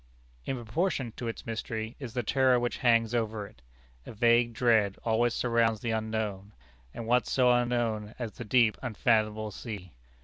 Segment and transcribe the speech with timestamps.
[0.45, 3.61] In proportion to its mystery is the terror which hangs over it.
[4.07, 6.53] A vague dread always surrounds the unknown.
[6.91, 9.93] And what so unknown as the deep, unfathomable sea?